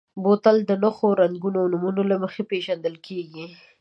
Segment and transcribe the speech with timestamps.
[0.23, 3.45] بوتل د نښو، رنګونو او نومونو له مخې پېژندل کېږي.